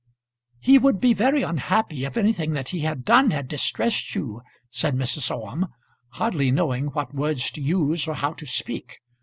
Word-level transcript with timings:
"He 0.57 0.79
would 0.79 0.99
be 0.99 1.13
very 1.13 1.43
unhappy 1.43 2.05
if 2.05 2.17
anything 2.17 2.53
that 2.53 2.69
he 2.69 2.79
had 2.79 3.05
done 3.05 3.29
had 3.29 3.47
distressed 3.47 4.15
you," 4.15 4.41
said 4.67 4.95
Mrs. 4.95 5.29
Orme, 5.29 5.67
hardly 6.13 6.49
knowing 6.49 6.87
what 6.87 7.13
words 7.13 7.51
to 7.51 7.61
use, 7.61 8.07
or 8.07 8.15
how 8.15 8.33
to 8.33 8.47
speak. 8.47 8.97